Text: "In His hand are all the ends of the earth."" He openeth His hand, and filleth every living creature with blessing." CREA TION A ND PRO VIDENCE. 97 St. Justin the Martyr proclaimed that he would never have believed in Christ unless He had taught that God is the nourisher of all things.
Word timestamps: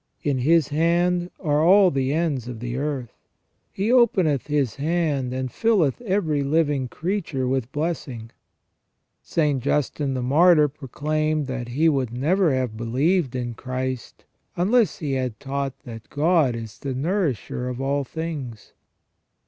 "In 0.23 0.39
His 0.39 0.69
hand 0.69 1.29
are 1.39 1.61
all 1.63 1.91
the 1.91 2.11
ends 2.11 2.47
of 2.47 2.59
the 2.59 2.75
earth."" 2.75 3.13
He 3.71 3.91
openeth 3.91 4.47
His 4.47 4.77
hand, 4.77 5.31
and 5.31 5.51
filleth 5.51 6.01
every 6.01 6.41
living 6.41 6.87
creature 6.87 7.47
with 7.47 7.71
blessing." 7.71 8.29
CREA 8.31 8.31
TION 8.31 8.31
A 8.31 8.31
ND 8.31 8.31
PRO 8.31 9.43
VIDENCE. 9.43 9.55
97 9.61 9.61
St. 9.61 9.63
Justin 10.01 10.13
the 10.15 10.27
Martyr 10.27 10.67
proclaimed 10.69 11.45
that 11.45 11.67
he 11.67 11.87
would 11.87 12.11
never 12.11 12.51
have 12.51 12.75
believed 12.75 13.35
in 13.35 13.53
Christ 13.53 14.25
unless 14.57 14.97
He 14.97 15.11
had 15.11 15.39
taught 15.39 15.77
that 15.83 16.09
God 16.09 16.55
is 16.55 16.79
the 16.79 16.95
nourisher 16.95 17.69
of 17.69 17.79
all 17.79 18.03
things. 18.03 18.73